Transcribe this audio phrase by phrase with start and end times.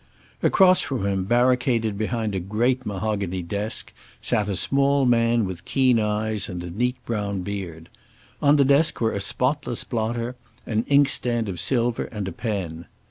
[0.41, 5.99] Across from him, barricaded behind a great mahogany desk, sat a small man with keen
[5.99, 7.87] eyes and a neat brown beard.
[8.41, 10.35] On the desk were a spotless blotter,
[10.65, 12.87] an inkstand of silver and a pen.